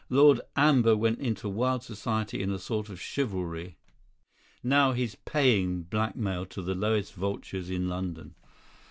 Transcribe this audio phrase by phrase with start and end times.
[0.09, 3.77] Lord Amber went into wild society in a sort of chivalry;
[4.63, 8.33] now he's paying blackmail to the lowest vultures in London.